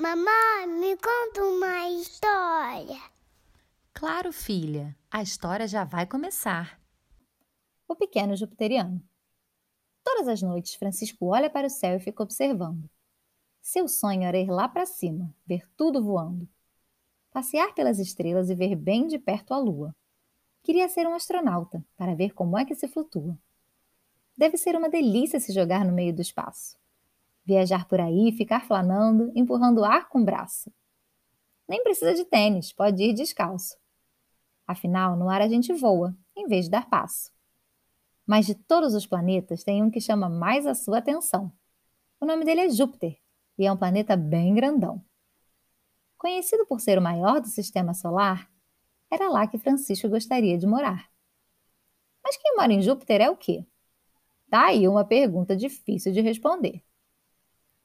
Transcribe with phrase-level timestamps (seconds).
[0.00, 3.02] Mamãe, me conta uma história.
[3.92, 6.80] Claro, filha, a história já vai começar.
[7.86, 9.02] O pequeno jupiteriano.
[10.02, 12.88] Todas as noites, Francisco olha para o céu e fica observando.
[13.60, 16.48] Seu sonho era ir lá para cima, ver tudo voando.
[17.30, 19.94] Passear pelas estrelas e ver bem de perto a lua.
[20.62, 23.36] Queria ser um astronauta para ver como é que se flutua.
[24.34, 26.79] Deve ser uma delícia se jogar no meio do espaço.
[27.50, 30.72] Viajar por aí, ficar flanando, empurrando ar com o braço.
[31.68, 33.76] Nem precisa de tênis, pode ir descalço.
[34.64, 37.32] Afinal, no ar a gente voa, em vez de dar passo.
[38.24, 41.52] Mas de todos os planetas, tem um que chama mais a sua atenção.
[42.20, 43.18] O nome dele é Júpiter
[43.58, 45.04] e é um planeta bem grandão.
[46.16, 48.48] Conhecido por ser o maior do sistema solar,
[49.10, 51.10] era lá que Francisco gostaria de morar.
[52.22, 53.66] Mas quem mora em Júpiter é o quê?
[54.48, 56.84] Tá aí uma pergunta difícil de responder.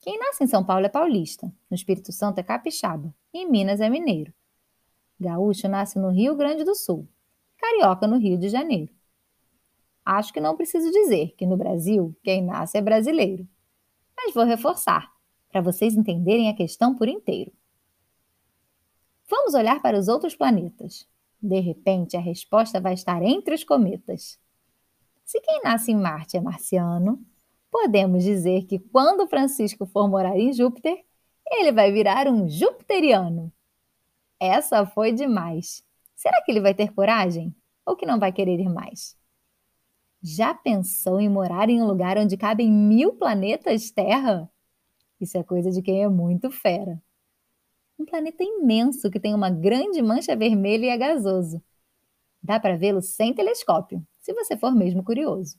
[0.00, 3.80] Quem nasce em São Paulo é paulista, no Espírito Santo é capixaba e em Minas
[3.80, 4.32] é mineiro.
[5.20, 7.06] Gaúcho nasce no Rio Grande do Sul,
[7.58, 8.90] carioca no Rio de Janeiro.
[10.02, 13.46] Acho que não preciso dizer que no Brasil quem nasce é brasileiro.
[14.16, 15.12] Mas vou reforçar,
[15.50, 17.52] para vocês entenderem a questão por inteiro.
[19.28, 21.06] Vamos olhar para os outros planetas.
[21.40, 24.38] De repente, a resposta vai estar entre os cometas.
[25.24, 27.24] Se quem nasce em Marte é marciano,
[27.70, 31.04] podemos dizer que quando Francisco for morar em Júpiter,
[31.46, 33.52] ele vai virar um jupiteriano.
[34.38, 35.84] Essa foi demais.
[36.14, 37.54] Será que ele vai ter coragem?
[37.84, 39.16] Ou que não vai querer ir mais?
[40.22, 44.50] Já pensou em morar em um lugar onde cabem mil planetas Terra?
[45.20, 47.00] Isso é coisa de quem é muito fera.
[47.98, 51.62] Um planeta imenso que tem uma grande mancha vermelha e é gasoso.
[52.42, 55.58] Dá para vê-lo sem telescópio, se você for mesmo curioso.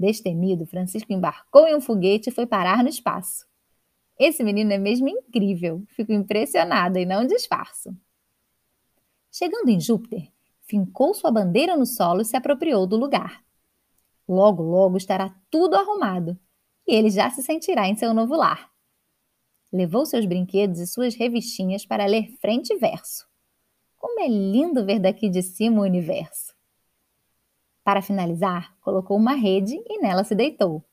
[0.00, 3.46] Destemido, Francisco embarcou em um foguete e foi parar no espaço.
[4.18, 7.94] Esse menino é mesmo incrível, fico impressionada e não disfarço.
[9.30, 13.44] Chegando em Júpiter, fincou sua bandeira no solo e se apropriou do lugar.
[14.26, 16.38] Logo, logo estará tudo arrumado
[16.88, 18.70] e ele já se sentirá em seu novo lar.
[19.70, 23.28] Levou seus brinquedos e suas revistinhas para ler frente e verso.
[23.98, 26.58] Como é lindo ver daqui de cima o universo!
[27.82, 30.84] Para finalizar, colocou uma rede e nela se deitou.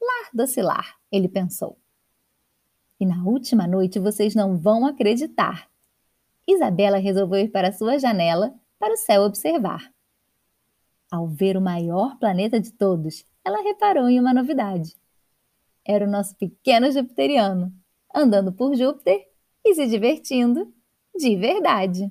[0.00, 1.78] Lar docilar, ele pensou.
[2.98, 5.68] E na última noite vocês não vão acreditar.
[6.46, 9.92] Isabela resolveu ir para sua janela para o céu observar.
[11.10, 14.96] Ao ver o maior planeta de todos, ela reparou em uma novidade.
[15.84, 17.72] Era o nosso pequeno jupiteriano,
[18.14, 19.22] andando por Júpiter
[19.64, 20.72] e se divertindo
[21.14, 22.10] de verdade.